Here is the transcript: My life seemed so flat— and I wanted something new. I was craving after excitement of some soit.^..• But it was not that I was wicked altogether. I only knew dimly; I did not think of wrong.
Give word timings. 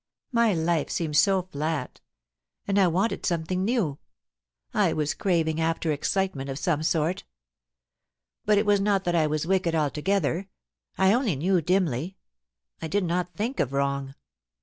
My 0.31 0.51
life 0.55 0.89
seemed 0.89 1.15
so 1.15 1.43
flat— 1.43 2.01
and 2.67 2.79
I 2.79 2.87
wanted 2.87 3.23
something 3.23 3.63
new. 3.63 3.99
I 4.73 4.93
was 4.93 5.13
craving 5.13 5.61
after 5.61 5.91
excitement 5.91 6.49
of 6.49 6.57
some 6.57 6.81
soit.^..• 6.81 7.17
But 8.43 8.57
it 8.57 8.65
was 8.65 8.81
not 8.81 9.03
that 9.03 9.13
I 9.13 9.27
was 9.27 9.45
wicked 9.45 9.75
altogether. 9.75 10.49
I 10.97 11.13
only 11.13 11.35
knew 11.35 11.61
dimly; 11.61 12.17
I 12.81 12.87
did 12.87 13.03
not 13.03 13.35
think 13.35 13.59
of 13.59 13.73
wrong. 13.73 14.15